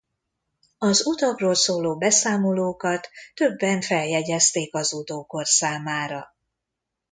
[0.77, 6.35] Az utakról szóló beszámolókat többen feljegyezték az utókor számára.